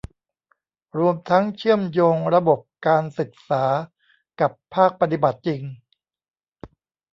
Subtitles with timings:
[0.97, 3.63] รวมทั้งเชื่อมโยงระบบการศึกษา
[4.39, 5.61] กับภาคปฏิบัติจริง